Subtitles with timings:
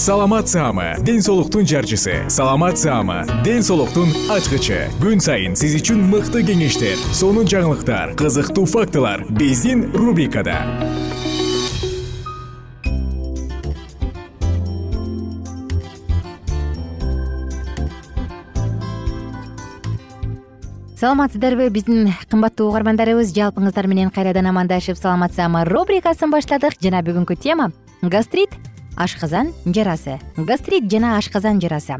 [0.00, 2.24] саламат саама ден соолуктун жарчысы.
[2.30, 4.88] Саламат саама ден соолуктун ачкычы.
[4.96, 10.56] Күн сайын сиз үчүн мыкты кеңештер сонун жаңылыктар кызыктуу фактылар биздин рубрикада.
[20.96, 26.80] Саламатсыздарбы биздин кымбаттуу угармандарыбыз жалпыңыздар менен кайрадан амандашып саламат саама рубрикасын баштадык.
[26.80, 27.68] Жана бүгүнкү тема
[28.00, 28.56] гастрит
[29.00, 31.96] ашказан жарасы гастрит жана ашказан жарасы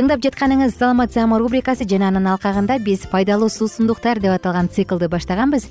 [0.00, 5.66] тыңдап жатканыңыз саламат саама рубрикасы жана анын алкагында биз пайдалуу суусундуктар деп аталган циклды баштаганбыз.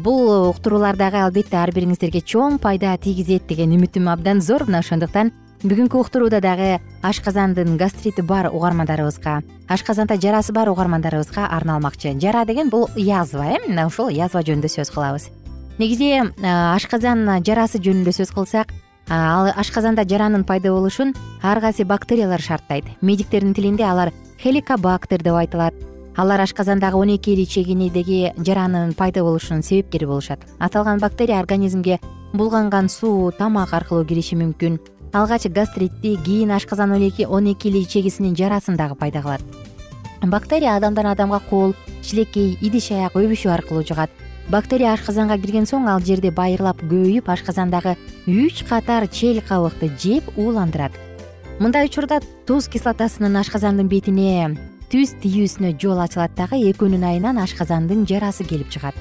[0.00, 4.64] Бул уктуруулар дагы албетте ар бириңиздерге чоң пайда тийгизет деген үмүтүм абдан зор.
[4.64, 12.16] Мына ошондуктан бүгүнкү уктурууда дагы ашказандын гастрити бар угармандарыбызга ашказанда жарасы бар угармандарыбызга арналмакчы.
[12.18, 13.58] Жара деген бул язва э?
[13.68, 15.28] Мына ушул язва жөнүндө сөз кылабыз.
[15.76, 18.72] Негизи ашказан жарасы жөнүндө сөз кылсак
[19.08, 22.84] ал ашказанда жаранын пайда болушун ар кайсы бактериялар шарттайт.
[23.00, 24.12] Медиктердин тилинде алар
[24.42, 25.74] хеликобактер деп айтылат.
[26.16, 30.40] Алар ашказандагы он эки ичегинидеги жаранын пайда болушунун себепкери болушат.
[30.58, 32.00] Аталган бактерия организмге
[32.32, 34.80] булганган суу тамак аркылуу кириши мүмкүн.
[35.12, 39.42] Алгач гастритти кийин ашказан он эки эле ичегисинин жарасын дагы пайда кылат.
[40.22, 44.10] Бактерия адамдан адамга кол шилекей идиш аяк өбүшүү аркылуу жугат
[44.50, 47.96] бактерия ашказанга кирген соң ал жерде байырлап көбөйүп ашказандагы
[48.26, 50.92] үч катар чел кабыкты жеп ууландырат
[51.58, 54.54] мындай учурда туз кислотасынын ашказандын бетине
[54.92, 58.94] түз тийүүсүнө жол ачылат дагы экөөнүн айынан ашказандын жарасы келип чыгат.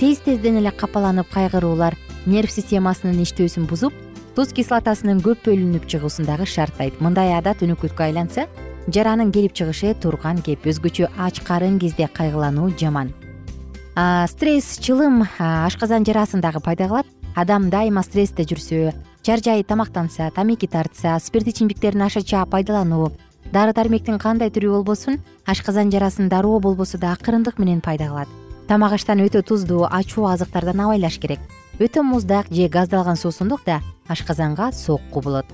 [0.00, 1.96] Тез тезден эле капаланып кайгыруулар
[2.26, 3.96] нерв системасынын иштөөсүн бузуп
[4.36, 7.00] туз кислотасынын көп бөлүнүп чыгуусун дагы шарттайт.
[7.00, 8.48] Мындай аадат өнөкөткө айланса
[8.92, 13.14] жаранын келип чыгышы турган кеп өзгөчө ач карын кезде кайгылануу жаман
[14.28, 17.06] стресс чылым ашказан жарасын дагы пайда кылат
[17.36, 23.12] адам дайыма стрессте жүрсө чаржайып тамактанса тамеки тартса спирт ичимдиктерин ашыча пайдалануу
[23.52, 28.28] дары дармектин кандай түрү болбосун ашказан жарасын дароо болбосо да акырындык менен пайда кылат
[28.70, 31.40] тамак аштан өтө туздуу ачуу азыктардан абайлаш керек.
[31.82, 35.46] Өтө муздак же газдалган суусундук да ашказанга сокку болот.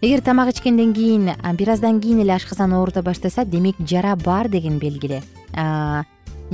[0.00, 1.28] Эгер тамак ичкенден кийин
[1.58, 5.22] бир аздан кийин эле ашказан оорута баштаса демек жара бар деген белгиле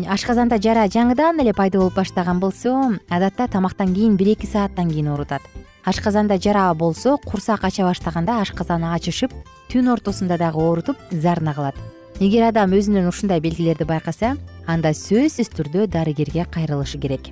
[0.02, 5.08] ашказанда жара жаңыдан эле пайда болуп баштаган болсо адатта тамактан кийин бир эки сааттан кийин
[5.08, 5.42] оорутат
[5.84, 9.32] ашказанда жара болсо курсак ача баштаганда ашказан ачышып
[9.70, 11.76] түн ортосунда дагы оорутуп зарына кылат.
[12.20, 14.36] Эгер адам өзүнөн ушундай белгилерди байкаса
[14.66, 17.28] анда сөзсүз түрдө дарыгерге кайрылышы керек.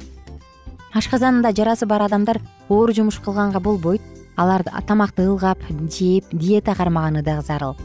[0.93, 4.03] Ашказанында жарасы бар адамдар оор жумуш кылганга болбойт
[4.37, 5.59] алар тамакты ылгап
[5.89, 7.77] жеп диета кармаганы дагы зарыл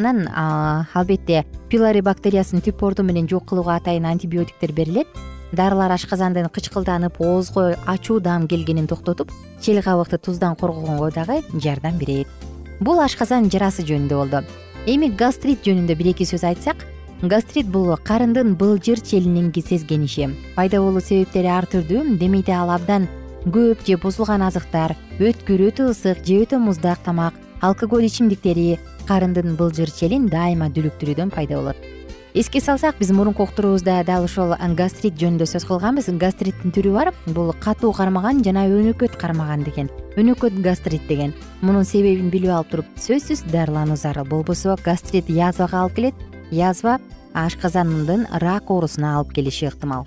[0.00, 0.26] анан
[0.94, 5.08] албетте пилари бактериясын түп орду менен жок кылууга атайын антибиотиктер берилет.
[5.52, 12.28] Дарылар ашказандын кычкылданып оозго ачуу даам келгенин токтотуп чел кабыкты туздан коргогонго дагы жардам берет.
[12.80, 14.44] Бул ашказан жарасы жөнүндө болду.
[14.86, 16.86] Эми гастрит жөнүндө бир эки сөз айтсак
[17.22, 23.08] гастрит бул карындын былжыр челинин сезгениши пайда болуу себептери ар түрдүү демейде ал абдан
[23.44, 28.78] көп же бузулган азыктар өткүр өтө ысык же өтө муздак тамак алкоголь ичимдиктери
[29.10, 31.78] карындын былжыр челин дайыма дүлүктүрүүдөн пайда болот.
[32.30, 36.12] Эске салсак биз мурунку уктуруубузда дал ушол гастрит жөнүндө сөз кылганбыз.
[36.14, 39.90] Гастриттин түрү бар бул катуу кармаган жана өнөкөт кармаган деген.
[40.14, 41.34] Өнөкөт гастрит деген.
[41.60, 46.14] Мунун себебин билип алып туруп сөзсүз дарылануу зарыл болбосо гастрит язвага алып келет.
[46.52, 47.00] Язва
[47.34, 50.06] ашказандын рак оорусуна алып келиши ыктымал.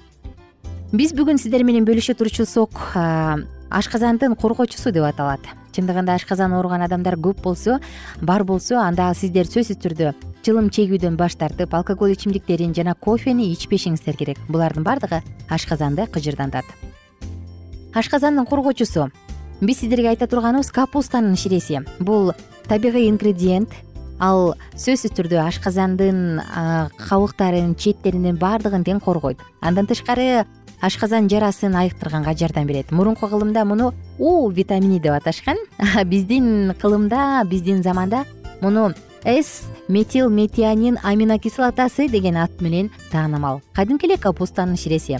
[0.93, 5.43] Биз бүгүн сиздер менен бөлүшө турчу сок ашказандын коргоочусу деп аталат
[5.75, 7.79] чындыгында ашказан ооруган адамдар көп болсо
[8.21, 10.13] бар болсо анда сиздер сөзсүз түрдө
[10.45, 14.39] чылым чегүүдөн баш тартып алкоголь ичимдиктерин жана кофени ичпешиңиздер керек.
[14.49, 16.65] Булардын баардыгы ашказанды кыжырдантат
[17.93, 19.09] ашказандын коргоочусу
[19.61, 21.81] биз сиздерге айта турганыбыз капустанын ширеси.
[21.99, 22.33] Бул
[22.67, 23.69] табигый ингредиент.
[24.19, 26.41] Ал сөзсүз түрдө ашказандын
[26.99, 29.39] кабыктарын четтеринин баардыгын тең коргойт.
[29.61, 30.45] Андан тышкары
[30.83, 32.91] ашказан жарасын айыктырганга жардам берет.
[32.91, 35.55] Мурунку кылымда муну у витамини деп аташкан.
[36.05, 38.25] Биздин кылымда биздин заманда
[38.61, 38.91] муну
[39.23, 43.61] с метил метионин аминокислотасы деген ат менен таанымал.
[43.73, 45.19] Кадимки эле капустанын ширеси.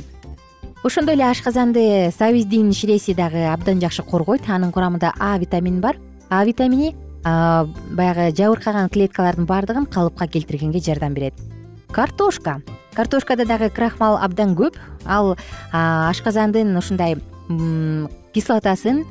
[0.84, 5.96] Ошондой эле ашказанды сабиздин ширеси дагы абдан жакшы коргойт анын курамында а витамини бар.
[6.30, 6.94] А витамини
[7.24, 11.34] баягы жабыркаган клеткалардын баардыгын калыпка келтиргенге жардам берет
[11.94, 12.62] картошка.
[12.94, 14.76] Картошкада дагы крахмал абдан көп.
[15.06, 15.38] Ал
[15.72, 17.16] ашказандын ушундай
[18.34, 19.06] кислотасын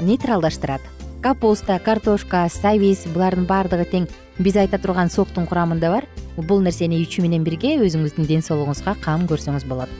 [0.00, 0.80] нейтралдаштырат.
[1.22, 4.08] Капуста картошка сабиз булардын баардыгы тең.
[4.38, 6.06] Биз айта турган соктун курамында бар.
[6.36, 9.90] Бул нерсени ичүү менен бирге өзүңүздүн ден соолугуңузга кам көрсөңүз болот.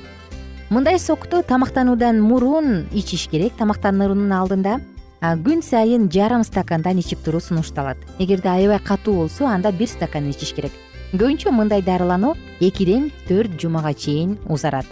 [0.70, 3.58] Мындай сокту тамактануудан мурун ичиш керек.
[3.58, 4.78] Тамактануунун алдында
[5.20, 7.98] күн сайын жарым стакандан ичип туруу сунушталат.
[8.18, 10.72] Эгерде аябай катуу болсо анда бир стакан ичиш керек
[11.12, 14.86] көбүнчө мындай дарылануу экиден төрт жумага чейин узарат.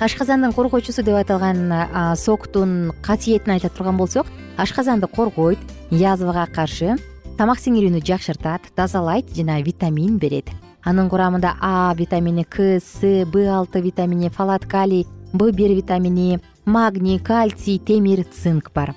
[0.00, 4.26] Ашказандын коргоочусу деп аталган соктун касиетин айта турган болсок
[4.56, 5.58] ашказанды коргойт
[5.90, 6.96] язвага каршы
[7.38, 10.50] тамак сиңирүүнү жакшыртат тазалайт жана витамин берет.
[10.84, 17.18] Анын курамында а витамини к с б алты витамини фалат калий б бир витамини магний
[17.18, 18.94] кальций темир цинк бар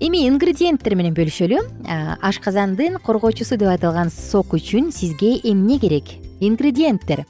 [0.00, 1.60] эми ингредиенттер менен бөлүшөлү.
[2.24, 6.16] Ашказандын коргоочусу деп аталган сок үчүн сизге эмне керек?
[6.40, 7.26] Ингредиенттер.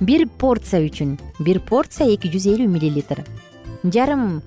[0.00, 1.18] Бир порция үчүн.
[1.38, 3.22] Бир порция эки жүз элүү миллилитр.
[3.84, 4.42] Жарым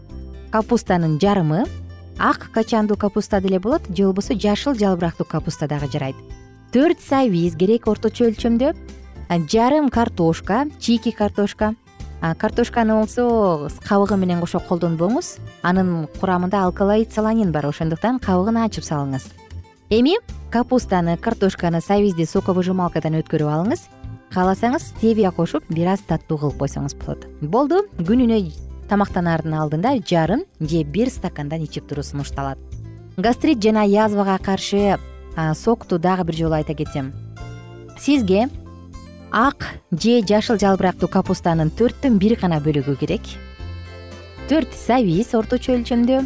[0.51, 1.63] капустанын жарымы.
[2.19, 6.15] Ак качандуу капуста деле болот же болбосо жашыл жалбырактуу капуста дагы жарайт.
[6.73, 8.75] Төрт сабиз керек орточо өлчөмдө.
[9.49, 11.75] Жарым картошка чийки картошка
[12.39, 17.67] картошканы болсо кабыгы менен кошо колдонбоңуз анын курамында алкалоид солонин бар.
[17.67, 19.27] Ошондуктан кабыгын ачып салыңыз.
[19.89, 20.15] Эми
[20.51, 23.87] капустаны картошканы сабизди соковыжималкадан өткөрүп алыңыз.
[24.33, 27.27] Кааласаңыз стевия кошуп бир аз таттуу кылып койсоңуз болот.
[27.41, 28.39] Болду күнүнө
[28.89, 32.57] тамактанаардын алдында жарым же бир стакандан ичип туруу сунушталат
[33.17, 34.97] гастрит жана язвага каршы
[35.55, 37.13] сокту дагы бир жолу айта кетсем.
[37.99, 38.49] Сизге
[39.33, 43.25] ак же жашыл жалбырактуу капустанын төрттөн бир гана бөлүгү керек.
[44.47, 46.21] Төрт сабиз орточо өлчөмдө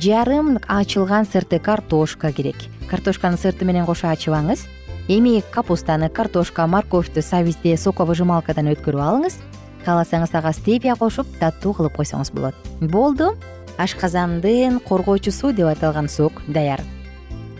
[0.00, 2.56] жарым ачылган сырты картошка керек.
[2.88, 4.64] Картошканын сырты менен кошо ачыбаңыз
[5.08, 9.36] эми капустаны картошка морковту сабизди соковыжималкадан өткөрүп алыңыз.
[9.84, 12.56] Кааласаңыз ага стевия кошуп таттуу кылып койсоңуз болот.
[12.80, 13.34] Болду.
[13.76, 16.80] Ашказандын коргоочусу деп аталган сок даяр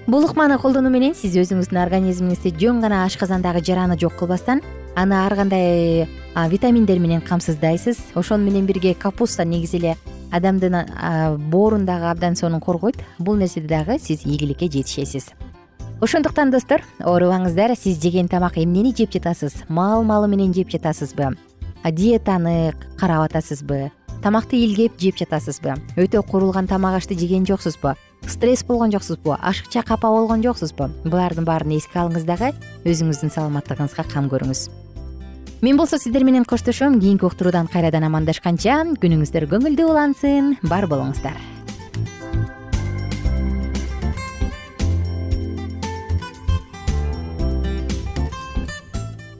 [0.06, 4.62] бул ыкманы колдонуу менен сиз өзүңүздүн организмиңизди жөн гана ашказандагы жараны жок кылбастан
[4.96, 7.98] аны ар кандай витаминдер менен камсыздайсыз.
[8.14, 9.96] Ошону менен бирге капуста негизи эле
[10.32, 12.96] адамдын боорун дагы абдан сонун коргойт.
[13.18, 15.30] Бул нерседе дагы сиз ийгиликке жетишесиз.
[16.00, 19.64] Ошондуктан достор оорубаңыздар сиз жеген тамак эмнени жеп жатасыз?
[19.68, 21.36] Маал маалы менен жеп жатасызбы?
[21.84, 23.92] Диетаны карап атасызбы?
[24.22, 25.76] Тамакты илгеп жеп жатасызбы?
[25.96, 27.94] Өтө куурулган тамак ашты жеген жоксузбу
[28.28, 29.36] стресс болгон жоксузбу?
[29.40, 30.90] Ашыкча капа болгон жоксузбу?
[31.04, 32.52] Булардын баарын эске алыңыз дагы
[32.84, 34.68] өзүңүздүн саламаттыгыңызга кам көрүңүз.
[35.62, 40.56] Мен болсо сиздер менен коштошом кийинки уктуруудан кайрадан амандашканча күнүңүздөр көңүлдүү улансын.
[40.66, 41.38] Бар болуңуздар.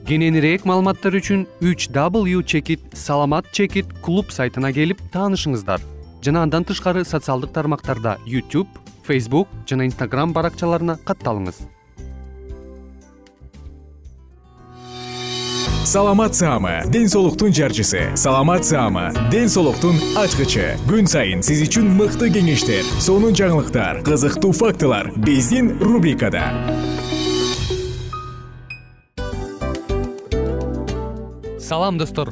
[0.07, 5.79] Кененирээк маалыматтар үчүн үч w чекит саламат чекит клуб сайтына келип таанышыңыздар
[6.23, 8.69] жана андан тышкары социалдык тармактарда youtube
[9.07, 11.63] facebook жана instagram баракчаларына катталыңыз.
[15.83, 18.15] Саламат саама ден соолуктун жарчысы.
[18.15, 20.77] Саламат саама ден соолуктун ачкычы.
[20.87, 26.47] Күн сайын сиз үчүн мыкты кеңештер сонун жаңылыктар кызыктуу фактылар биздин рубрикада.
[31.59, 32.31] Салам достор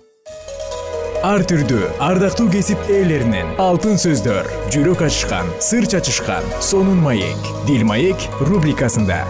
[1.21, 3.53] ар түрдүү ардактуу кесип ээлеринен.
[3.61, 7.37] Алтын сөздөр жүрөк ачышкан сыр чачышкан сонун маек.
[7.67, 9.21] Дил маек рубрикасында.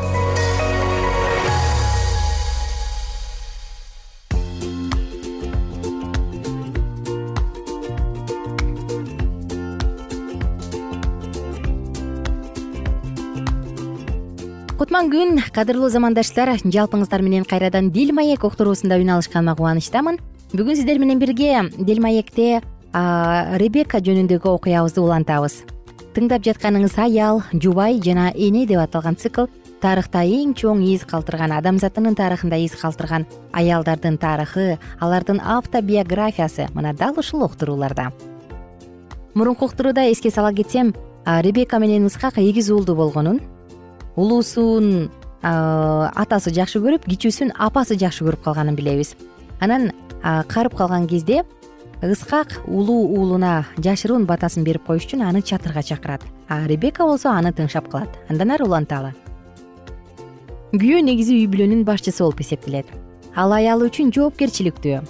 [14.80, 21.00] Кутман күн кадырлуу замандаштар жалпыңыздар менен кайрадан дил маек уктуруусунда үн алышканыма кубанычтамын бүгүн сиздер
[21.00, 22.60] менен бирге дил маекте
[22.92, 25.62] ребека жөнүндөгү окуябызды улантабыз.
[26.12, 29.48] Тыңдап жатканыңыз аял жубай жана эне деп аталган цикл
[29.80, 36.68] тарыхта эң чоң из калтырган адамзатынын тарыхында из калтырган аялдардын тарыхы алардын автобиографиясы.
[36.74, 38.12] Мына дал ушул уктурууларда.
[39.34, 40.94] Мурунку уктурууда эске сала кетсем
[41.26, 43.40] ребека менен ыскак эгиз уулду болгонун
[44.18, 49.16] улуусун атасы жакшы көрүп кичүүсүн апасы жакшы көрүп калганын билебиз.
[49.62, 49.92] Анан
[50.22, 51.44] карып калган кезде
[52.02, 56.22] ыскак улуу уулуна жашыруун батасын берип коюш үчүн аны чатырга чакырат.
[56.48, 58.10] А ребека болсо аны тыңшап калат.
[58.30, 59.14] Андан ары уланталы
[60.72, 62.88] күйөө негизи үй бүлөнүн башчысы болуп эсептелет.
[63.36, 65.02] Ал аялы үчүн жоопкерчиликтүү.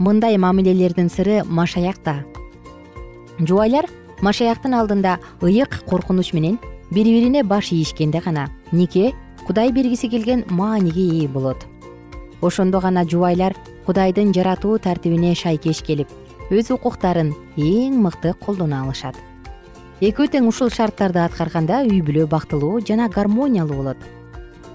[0.00, 2.22] Мындай мамилелердин сыры машаякта.
[3.38, 3.90] Жубайлар
[4.24, 6.56] машаяктын алдында ыйык коркунуч менен
[6.90, 9.12] бири бирине баш ийишкенде гана нике
[9.46, 11.66] кудай бергиси келген мааниге ээ болот.
[12.40, 13.54] Ошондо гана жубайлар
[13.86, 16.08] кудайдын жаратуу тартибине шайкеш келип
[16.50, 19.16] өз укуктарын эң мыкты колдоно алышат.
[20.04, 24.00] Экөө тең ушул шарттарды аткарганда үй бүлө бактылуу жана гармониялуу болот.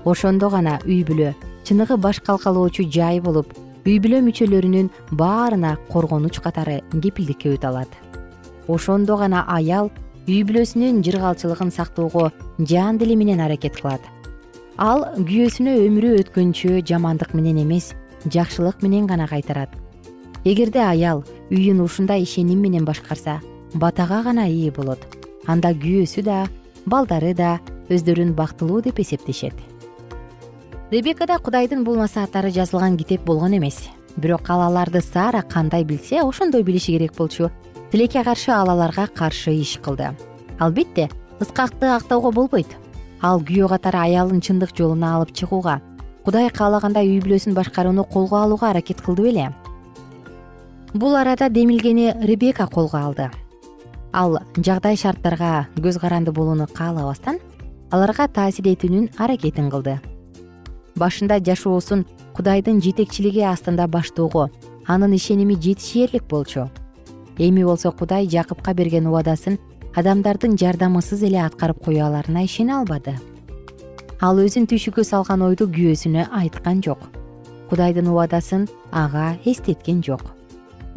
[0.05, 1.33] Ошондо гана үй бүлө
[1.67, 3.53] чыныгы баш калкалоочу жай болуп
[3.85, 7.89] үй бүлө мүчөлөрүнүн баарына коргонуч катары кепилдикке өтө алат.
[8.67, 9.91] Ошондо гана аял
[10.27, 14.01] үй бүлөсүнүн жыргалчылыгын сактоого жан дили менен аракет кылат.
[14.77, 17.93] Ал күйөөсүнө өмүрү өткөнчө жамандык менен эмес
[18.25, 19.69] жакшылык менен гана кайтарат.
[20.43, 23.41] Эгерде аял үйүн ушундай ишеним менен башкарса
[23.73, 24.99] батага гана ээ болот.
[25.47, 26.47] Анда күйөөсү да
[26.85, 27.59] балдары да
[27.89, 29.53] өздөрүн бактылуу деп эсептешет.
[30.91, 33.89] Ребекада кудайдын бул насааттары жазылган китеп болгон эмес.
[34.15, 37.51] Бирок ал аларды сара кандай билсе ошондой билиши керек болчу.
[37.91, 40.15] Тилекке каршы ал аларга каршы иш кылды.
[40.57, 41.09] Албетте
[41.39, 42.67] ыскакты актоого болбойт.
[43.21, 45.81] Ал күйөө катары аялын чындык жолуна алып чыгууга
[46.29, 49.47] кудай каалагандай үй бүлөсүн башкарууну колго алууга аракет кылды беле
[50.93, 53.31] бул арада демилгени ребека колго алды.
[54.13, 57.39] Ал жагдай шарттарга көз каранды болууну каалабастан
[57.89, 59.95] аларга таасир этүүнүн аракетин кылды.
[61.01, 62.05] Башында жашоосун
[62.37, 64.51] кудайдын жетекчилиги астында баштоого
[64.85, 66.69] анын ишеними жетишээрлик болчу.
[67.39, 69.57] Эми болсо кудай жакыпка берген убадасын
[69.95, 73.17] адамдардын жардамысыз эле аткарып кое аларына ишене албады
[74.21, 77.01] ал өзүн түйшүккө салган ойду күйөөсүнө айткан жок.
[77.69, 80.23] Кудайдын убадасын ага эстеткен жок.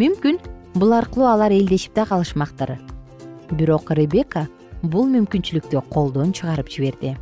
[0.00, 0.40] Мүмкүн
[0.74, 2.78] бул аркылуу алар элдешип да калышмактыр.
[3.52, 4.48] Бирок ребека
[4.82, 7.16] бул мүмкүнчүлүктү колдон чыгарып жиберди.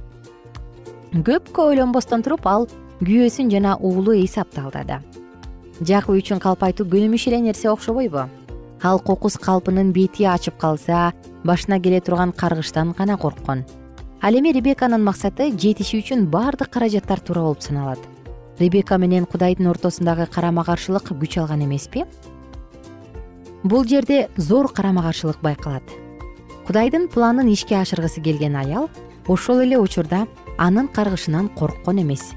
[1.13, 2.69] Көпкө ойлонбостон туруп ал
[3.01, 5.01] күйөөсүн жана уулу эйсапты алдады
[5.81, 8.27] жакып үчүн калп айтуу көнүмүш эле нерсе окшобойбу?
[8.85, 11.13] Ал кокус калпынын бети ачып калса
[11.45, 13.65] башына келе турган каргыштан гана корккон
[14.23, 17.99] ал эми ребеканын максаты жетиши үчүн баардык каражаттар туура болуп саналат.
[18.59, 22.05] Ребека менен кудайдын ортосундагы карама каршылык күч алган эмеспи?
[23.63, 25.83] Бул жерде зор карама каршылык байкалат.
[26.67, 28.91] Кудайдын планын ишке ашыргысы келген аял
[29.27, 30.27] ошол эле учурда
[30.59, 32.33] анын каргышынан корккон эмес.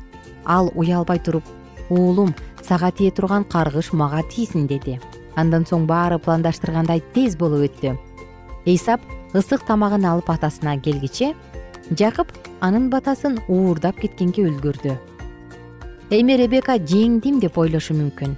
[0.45, 1.43] Ал уялбай туруп
[1.89, 5.01] уулум сага тие турган каргыш мага тийсин деди.
[5.35, 7.97] Андан соң баары пландаштыргандай тез болуп өттү.
[8.65, 9.01] Эйсап
[9.33, 11.33] ысык тамагын алып атасына келгиче
[11.91, 14.95] жакып анын батасын уурдап кеткенге үлгүрдү.
[16.13, 18.37] Эми ребека жеңдим деп ойлошу мүмкүн.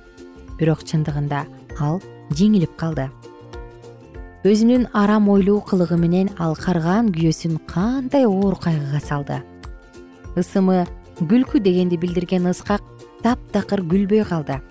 [0.58, 1.46] Бирок чындыгында
[1.80, 3.10] ал жеңилип калды.
[4.46, 9.42] Өзүнүн арам ойлуу кылыгы менен ал карган күйөөсүн кандай оор кайгыга салды.
[10.36, 10.86] Ысымы
[11.20, 12.82] күлкү дегенди билдирген ыскак
[13.24, 14.62] таптакыр күлбөй калды.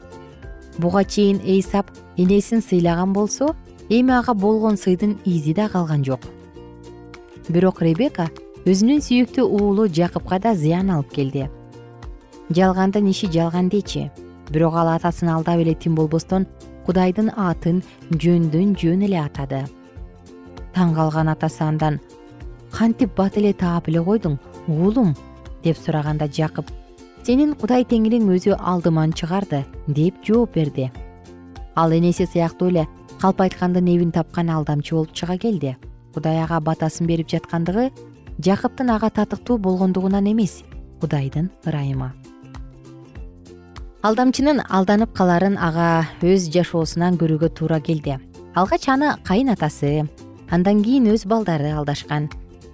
[0.78, 3.54] Буга чейин эйсап энесин сыйлаган болсо
[3.88, 6.21] эми ага болгон сыйдын изи да калган жок.
[7.49, 8.31] Бирок ребека
[8.64, 11.49] өзүнүн сүйүктүү уулу жакыпка да зыян алып келди.
[12.56, 14.11] Жалгандын иши жалган дечи.
[14.50, 16.47] Бирок ал атасын алдап эле тим болбостон
[16.87, 19.66] кудайдын атын жөндөн жөн эле атады.
[20.73, 22.00] Таң калган атасы андан
[22.73, 25.12] кантип бат эле таап эле койдуң уулум?
[25.64, 26.73] деп сураганда жакып
[27.25, 30.90] сенин кудай теңириң өзү алдыман чыгарды деп жооп берди.
[31.76, 32.88] Ал энеси сыяктуу эле
[33.21, 35.76] калп айткандын эбин тапкан алдамчы болуп чыга келди.
[36.14, 37.90] Кудай ага батасын берип жаткандыгы
[38.43, 40.62] жакыптын ага татыктуу болгондугунан эмес
[41.00, 42.11] кудайдын ырайымы.
[44.03, 48.19] Алдамчынын алданып каларын ага өз жашоосунан көрүүгө туура келди.
[48.55, 50.09] Алгач аны кайын атасы
[50.50, 52.29] андан кийин өз балдары алдашкан.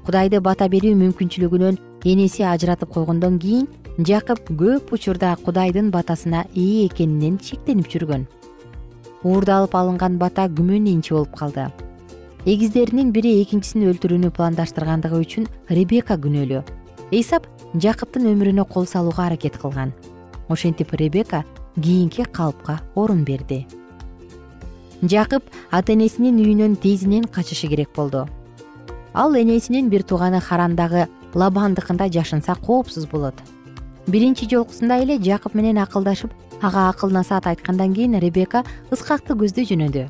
[0.06, 7.38] Кудайды бата берүү мүмкүнчүлүгүнөн энеси ажыратып койгондон кийин жакып көп учурда кудайдын батасына ээ экенинен
[7.38, 8.26] шектенип жүргөн.
[9.22, 11.68] Уурдалып алынган бата күмөн энчи болуп калды
[12.48, 16.62] эгиздеринин бири экинчисин өлтүрүүнү пландаштыргандыгы үчүн ребека күнөөлүү
[17.12, 17.44] эйсап
[17.76, 19.92] жакыптын өмүрүнө кол салууга аракет кылган.
[20.48, 21.42] Ошентип ребека
[21.76, 23.66] кийинки калыпка орун берди.
[25.02, 28.24] Жакып ата энесинин үйүнөн тезинен качышы керек болду.
[29.12, 33.34] Ал энесинин бир тууганы харандагы лабандыкында жашынса коопсуз болот.
[34.06, 36.32] Биринчи жолкусунда эле жакып менен акылдашып
[36.62, 40.08] ага акыл насаат айткандан кийин ребека ыскакты көздөй жөнөдү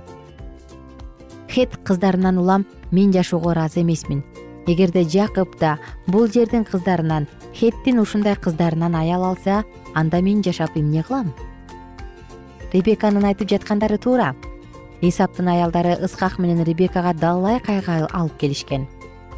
[1.50, 4.22] хет кыздарынан улам мен жашоого ыраазы эмесмин.
[4.66, 11.02] Эгерде жакып да бул жердин кыздарынан хеттин ушундай кыздарынан аял алса анда мен жашап эмне
[11.02, 11.34] кылам?
[12.72, 14.34] Ребеканын айтып жаткандары туура.
[15.02, 18.86] Эсаптын аялдары ыскак менен ребекага далай кайгы алып келишкен.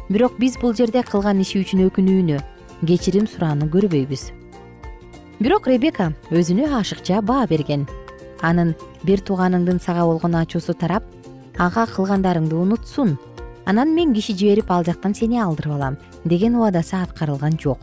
[0.09, 2.39] Бирок биз бул жерде кылган иши үчүн өкүнүүнү
[2.85, 4.29] кечирим сурааны көрбөйбүз.
[5.39, 7.87] Бирок ребека өзүнө ашыкча баа берген.
[8.41, 11.07] Анын бир тууганыңдын сага болгон ачуусу тарап
[11.57, 13.17] ага кылгандарыңды унутсун.
[13.65, 17.79] Анан мен киши жиберип ал жактан сени алдырып алам деген убадасы аткарылган жок.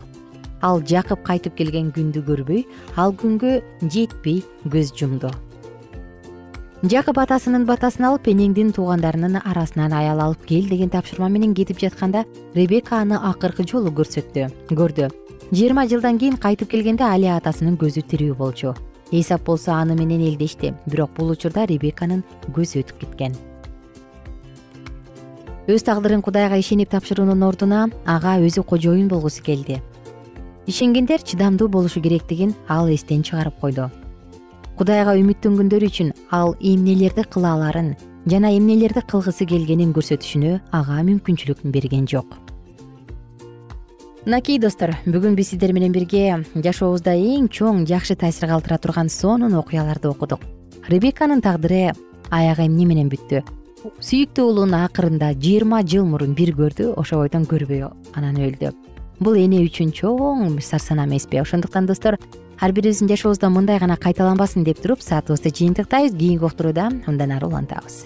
[0.61, 5.31] Ал жакып кайтып келген күндү көрбөй ал күнгө жетпей көз жумду.
[6.81, 12.25] Жакып атасынын батасын алып энеңдин туугандарынын арасынан аял алып кел деген тапшырма менен кетип жатканда
[12.55, 15.11] ребека аны акыркы жолу көрсөттү көрдү.
[15.51, 18.73] Жыйырма жылдан кийин кайтып келгенде али атасынын көзү тирүү болчу.
[19.11, 22.23] Эйсап болсо аны менен элдешти бирок бул учурда ребеканын
[22.55, 23.35] көзү өтүп кеткен
[25.71, 29.79] өз тагдырын кудайга ишенип тапшыруунун ордуна ага өзү кожоюн болгусу келди.
[30.67, 33.89] Ишенгендер чыдамдуу болушу керектигин ал эстен чыгарып койду.
[34.77, 42.07] Кудайга үмүттөнгөндөр үчүн ал эмнелерди кыла аларын жана эмнелерди кылгысы келгенин көрсөтүшүнө ага мүмкүнчүлүк берген
[42.07, 42.35] жок.
[44.25, 49.55] Мынакей достор бүгүн биз сиздер менен бирге жашообузда эң чоң жакшы таасир калтыра турган сонун
[49.55, 50.43] окуяларды окудук.
[50.89, 51.93] Ребеканын тагдыры
[52.29, 53.41] аягы эмне менен бүттү
[53.81, 58.71] сүйүктүү уулун акырында жыйырма жыл мурун бир көрдү ошо бойдон көрбөй анан өлдү.
[59.21, 62.19] Бул эне үчүн чоң сарсанаа эмеспи ошондуктан достор
[62.61, 68.05] ар бирибиздин жашообузда мындай гана кайталанбасын деп туруп саатыбызды жыйынтыктайбыз кийинки уктурууда мындан ары улантабыз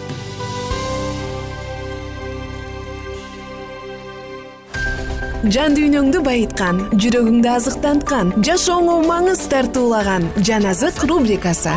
[5.49, 11.73] жан дүйнөңдү байыткан жүрөгүңдү азыктанткан жашооңо маңыз тартуулаган жан азык рубрикасы.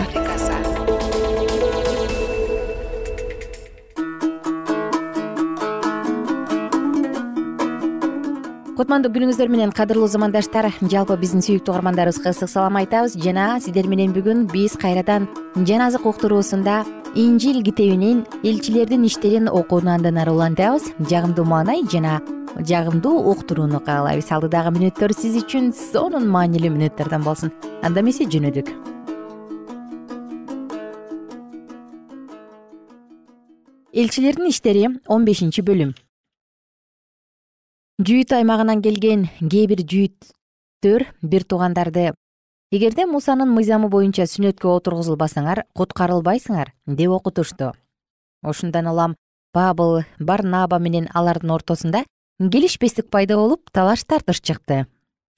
[8.74, 13.16] Кутмандуу күнүңүздөр менен кадырлуу замандаштар жалпы биздин сүйүктүү угармандарыбызга ысык салам айтабыз.
[13.16, 16.82] Жана сиздер менен бүгүн биз кайрадан жан азык уктуруусунда
[17.14, 20.90] инжил китебинин элчилердин иштерин окууну андан ары улантабыз.
[21.10, 22.20] Жагымдуу маанай жана
[22.58, 24.30] жагымдуу уктурууну каалайбыз.
[24.34, 27.52] Алдыдагы мүнөттөр сиз үчүн сонун маанилүү мүнөттөрдөн болсун.
[27.82, 28.72] Анда эмесе жөнөдүк.
[33.94, 35.94] Элчилердин иштери он бешинчи бөлүм.
[38.02, 42.10] Жүйүт аймагынан келген кээ бир жүйүттөр бир туугандарды
[42.74, 47.70] эгерде мусанын мыйзамы боюнча сүннөткө отургузулбасаңар куткарылбайсыңар деп окутушту.
[48.42, 49.14] Ошондон улам
[49.54, 52.02] пабыл барнаба менен алардын ортосунда
[52.40, 54.86] келишпестик пайда болуп талаш тартыш чыкты.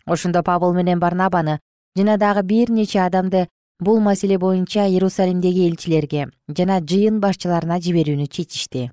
[0.06, 1.58] Ошондо пабыл менен барнабаны
[1.96, 3.48] жана дагы бир нече адамды
[3.80, 8.90] бул маселе боюнча иерусалимдеги элчилерге жана жыйын башчыларына жиберүүнү чечишти.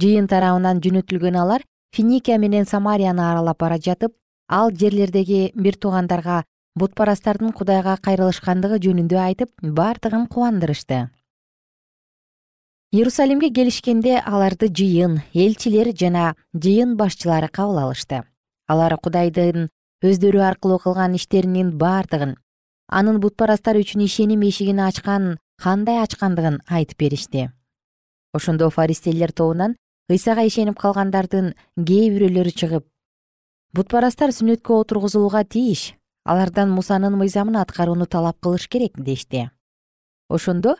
[0.00, 1.62] Жыйын тарабынан жөнөтүлгөн алар
[1.94, 4.16] финикия менен самарияны аралап бара жатып
[4.48, 6.44] ал жерлердеги бир туугандарга
[6.78, 11.08] бутпарастардын кудайга кайрылышкандыгы жөнүндө айтып бардыгын кубандырышты.
[12.92, 18.22] Иерусалимге келишкенде аларды жыйын элчилер жана жыйын башчылары кабыл алышты.
[18.66, 19.68] Алар кудайдын
[20.02, 22.36] өздөрү аркылуу кылган иштеринин бардыгын
[22.88, 27.50] анын бутпарастар үчүн ишеним эшигин ачкан кандай ачкандыгын айтып беришти.
[28.32, 29.76] Ошондо фаристейлер тобунан
[30.08, 32.86] ыйсага ишенип калгандардын кээ бирөөлөрү чыгып
[33.74, 39.50] бутпарастар сүннөткө отургузулууга тийиш алардан мусанын мыйзамын аткарууну талап кылыш керек дешти.
[40.28, 40.76] Ошондо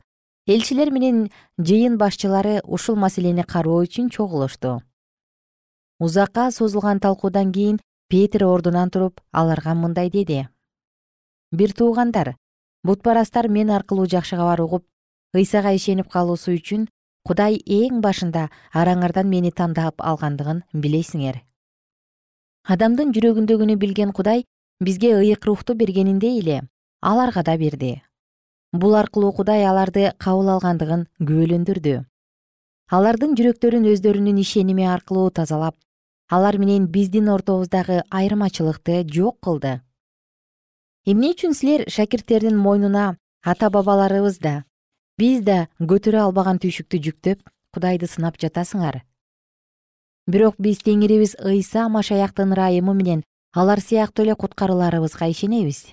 [0.46, 4.82] элчилер менен жыйын башчылары ушул маселени кароо үчүн чогулушту.
[5.98, 10.48] Узакка созулган талкуудан кийин петир ордунан туруп аларга мындай деди.
[11.52, 12.36] Бир туугандар
[12.84, 14.86] бутпарастар мен аркылуу жакшы кабар угуп
[15.34, 16.88] ыйсага ишенип калуусу үчүн
[17.26, 21.42] кудай эң башында араңардан мени тандап алгандыгын билесиңер
[22.74, 24.44] адамдын жүрөгүндөгүнү билген кудай
[24.80, 26.62] бизге ыйык рухту бергениндей эле
[27.00, 28.02] аларга да берди.
[28.72, 32.04] Бул аркылуу кудай аларды кабыл алгандыгын күбөлөндүрдү.
[32.90, 35.76] Алардын жүрөктөрүн өздөрүнүн ишеними аркылуу тазалап
[36.30, 39.80] алар менен биздин ортобуздагы айырмачылыкты жок кылды.
[41.04, 44.64] Эмне үчүн силер шакирттердин мойнуна ата бабаларыбыз да
[45.18, 47.42] биз да көтөрө албаган түйшүктү жүктөп
[47.74, 49.02] кудайды сынап жатасыңар?
[50.26, 55.86] Бирок биз теңирибиз ыйса машаяктын ырайымы менен алар сыяктуу эле куткарыларыбызга ишенебиз.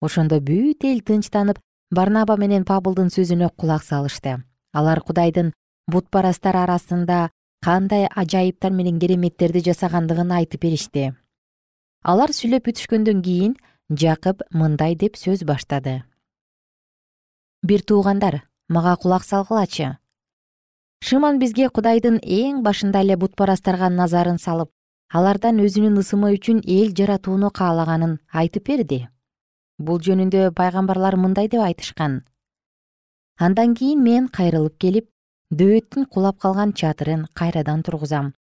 [0.00, 1.58] Ошондо бүт эл тынчтанып
[1.90, 4.42] барнаба менен пабылдын сөзүнө кулак салышты.
[4.72, 5.52] Алар кудайдын
[5.86, 11.12] бутпарастар арасында кандай ажайыптар менен кереметтерди жасагандыгын айтып беришти
[12.02, 13.52] алар сүйлөп бүтүшкөндөн кийин
[14.02, 16.02] жакып мындай деп сөз баштады.
[17.62, 19.98] Бир туугандар мага кулак салгылачы.
[21.02, 24.70] Шыман бизге кудайдын эң башында эле бутпарастарга назарын салып
[25.12, 29.00] алардан өзүнүн ысымы үчүн эл жаратууну каалаганын айтып берди.
[29.78, 32.22] Бул жөнүндө пайгамбарлар мындай деп айтышкан.
[33.36, 35.10] Андан кийин мен кайрылып келип
[35.52, 38.32] дөөттүн кулап калган чатырын кайрадан тургузам.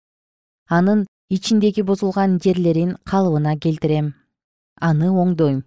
[0.69, 4.13] Анын ичиндеги бузулган жерлерин калыбына келтирем.
[4.79, 5.65] Аны оңдойм.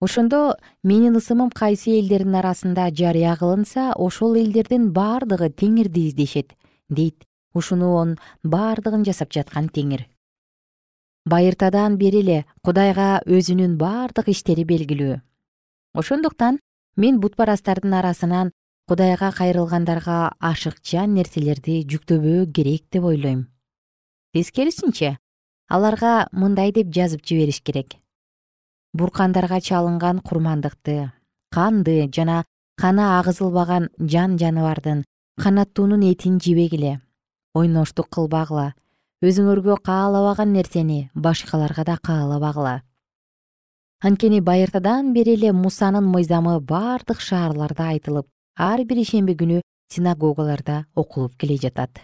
[0.00, 6.52] Ошондо менин ысымым кайсы элдердин арасында жарыя кылынса ошол элдердин бардыгы теңирди издешет
[6.88, 10.06] дейт ушунун бардыгын жасап жаткан теңир.
[11.26, 15.20] Байыртадан бери эле кудайга өзүнүн бардык иштери белгилүү.
[15.94, 16.60] Ошондуктан
[16.96, 18.52] мен бутпарастардын арасынан
[18.88, 23.48] кудайга кайрылгандарга ашыкчан нерселерди жүктөбөө керек деп ойлойм.
[24.34, 25.18] Тескерисинче
[25.68, 27.94] аларга мындай деп жазып жибериш керек.
[28.92, 31.12] Буркандарга чалынган курмандыкты
[31.50, 32.44] канды жана
[32.76, 35.04] каны агызылбаган жан жаныбардын
[35.36, 37.00] канаттуунун этин жебегиле
[37.54, 38.74] ойноштук кылбагыла.
[39.20, 42.82] Өзүңөргө каалабаган нерсени башкаларга да каалабагыла.
[44.00, 49.60] Анткени байыртадан бери эле мусанын мыйзамы бардык шаарларда айтылып ар бир ишемби күнү
[49.92, 52.00] синагогаларда окулуп келе жатат.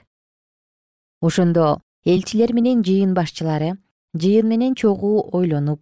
[1.23, 3.77] Ошондо элчилер менен жыйын башчылары
[4.15, 5.81] жыйын менен чогуу ойлонуп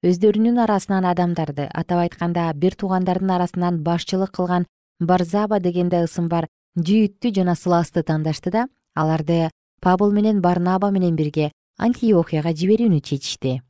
[0.00, 4.66] өздөрүнүн арасынан адамдарды атап айтканда бир туугандардын арасынан башчылык кылган
[4.98, 9.50] барзаба деген да ысым бар жүйүттү жана сыласты тандашты да аларды
[9.80, 13.60] пабыл менен барнаба менен бирге антиохияга жиберүүнү чечишти.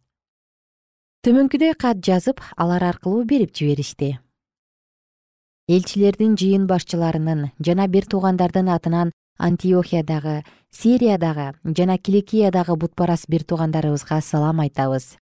[1.25, 4.19] Төмөнкүдөй кат жазып алар аркылуу берип жиберишти.
[5.69, 14.61] Элчилердин жыйын башчыларынын жана бир туугандардын атынан антиохиядагы сириядагы жана киликиядагы бутпарас бир туугандарыбызга салам
[14.61, 15.17] айтабыз.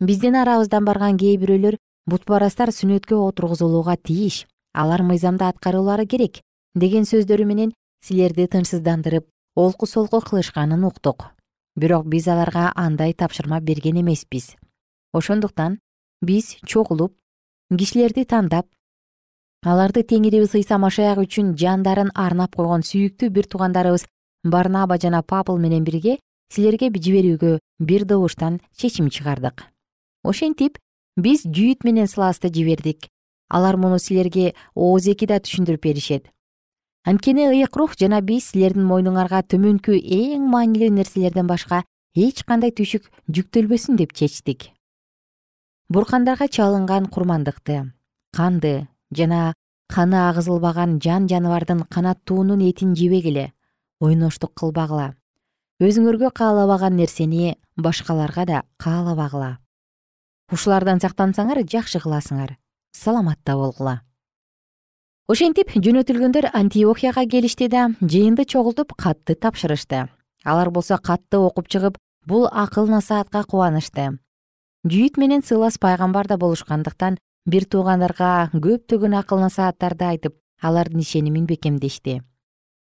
[0.00, 6.40] Биздин арабыздан барган кээ бирөөлөр бутпарастар сүннөткө отургузулууга тийиш алар мыйзамды аткаруулары керек
[6.74, 11.30] деген сөздөрү менен силерди тынчсыздандырып олку солку кылышканын уктук.
[11.76, 14.56] Бирок биз аларга андай тапшырма берген эмеспиз.
[15.12, 15.78] Ошондуктан
[16.22, 17.14] биз чогулуп
[17.78, 18.66] кишилерди тандап
[19.62, 24.06] аларды теңирибиз ыйса машаяк үчүн жандарын арнап койгон сүйүктүү бир туугандарыбыз
[24.44, 26.18] барнаба жана папл менен бирге
[26.52, 29.64] силерге жиберүүгө бир добуштан чечим чыгардык.
[30.24, 30.78] Ошентип
[31.16, 33.08] биз жүйүт менен сыласты жибердик.
[33.48, 36.30] Алар муну силерге оозеки да түшүндүрүп беришет
[37.04, 41.82] анткени ыйык рух жана биз силердин мойнуңарга төмөнкү эң маанилүү нерселерден башка
[42.14, 44.68] эч кандай түшүк жүктөлбөсүн деп чечтик.
[45.88, 47.92] Буркандарга чалынган курмандыкты
[48.36, 49.54] канды жана
[49.88, 53.52] каны агызылбаган жан жаныбардын канаттуунун этин жебегиле
[54.00, 55.14] ойноштук кылбагыла.
[55.80, 59.58] Өзүңөргө каалабаган нерсени башкаларга да каалабагыла.
[60.52, 62.58] Ушулардан сактансаңар жакшы кыласыңар
[62.92, 64.00] саламатта болгула
[65.30, 70.08] ошентип жөнөтүлгөндөр антиохияга келишти да жыйынды чогултуп катты тапшырышты.
[70.44, 74.18] Алар болсо катты окуп чыгып бул акыл насаатка кубанышты.
[74.84, 82.22] Жүйүт менен сыйлас пайгамбар да болушкандыктан бир туугандарга көптөгөн акыл насааттарды айтып алардын ишенимин бекемдешти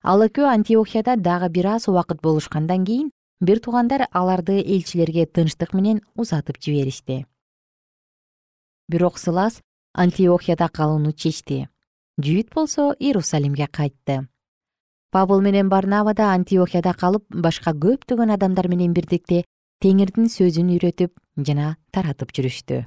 [0.04, 3.10] ал экөө антиохияда дагы бир аз убакыт болушкандан кийин
[3.42, 7.26] бир туугандар аларды элчилерге тынчтык менен узатып жиберишти.
[8.88, 9.62] Бирок сылас
[9.94, 11.68] антиохияда калууну чечти
[12.18, 14.28] жүйүт болсо иерусалимге кайтты.
[15.12, 19.44] Пабыл менен барнаба да антиохияда калып башка көптөгөн адамдар менен бирдикте
[19.82, 21.14] теңирдин сөзүн үйрөтүп
[21.48, 22.84] жана таратып жүрүштү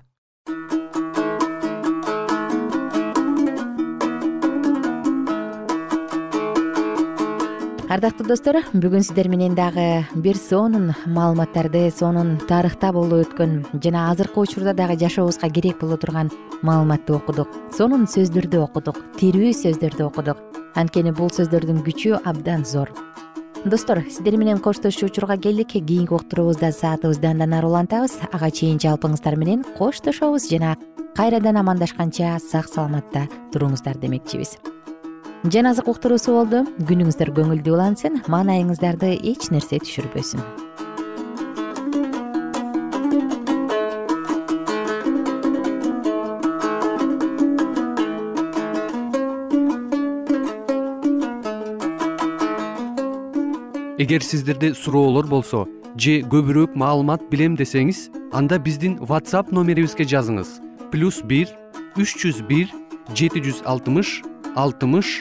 [7.90, 14.44] ардактуу достор бүгүн сиздер менен дагы бир сонун маалыматтарды сонун тарыхта болуп өткөн жана азыркы
[14.44, 16.30] учурда дагы жашообузга керек боло турган
[16.62, 17.50] маалыматты окудук.
[17.74, 20.38] Сонун сөздөрдү окудук тирүү сөздөрдү окудук.
[20.78, 22.94] Анткени бул сөздөрдүн күчү абдан зор.
[23.64, 25.74] Достор сиздер менен коштошуу учурга келдик.
[25.74, 28.20] Кийинки уктуруубузда саатыбызды андан ары улантабыз.
[28.30, 30.76] Ага чейин жалпыңыздар менен коштошобуз жана
[31.16, 34.60] кайрадан амандашканча сак саламатта туруңуздар демекчибиз
[35.48, 38.18] жаназык уктуруусу болду күнүңүздөр көңүлдүү улансын.
[38.28, 40.42] Маанайыңыздарды эч нерсе түшүрбөсүн.
[54.00, 60.58] Эгер сиздерде суроолор болсо же көбүрөөк маалымат билем десеңиз анда биздин whatsapp номерибизге жазыңыз.
[60.92, 61.48] Плюс бир
[61.96, 62.68] үч жүз бир
[63.16, 64.20] жети жүз алтымыш
[64.56, 65.20] алтымыш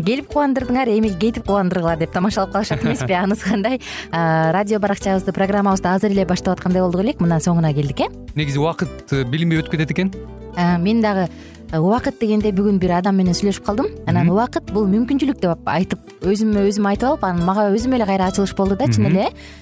[0.00, 3.12] келип кубандырдыңар эми кетип кубандыргыла деп тамашалап калышат эмеспи?
[3.22, 3.80] Анысы кандай?
[4.10, 8.10] Радио баракчабызды программабызды азыр эле баштап аткандай болдук элек мына соңуна келдик э?
[8.34, 10.12] Негизи убакыт э, билинбей өтүп кетет экен
[10.80, 11.28] мен дагы
[11.72, 13.90] э, убакыт дегенде бүгүн бир адам менен сүйлөшүп калдым.
[14.06, 18.30] Анан убакыт бул мүмкүнчүлүк деп айтып өзүмө өзүм айтып алып анан мага өзүмө эле кайра
[18.32, 19.61] ачылыш болду да чын эле Э,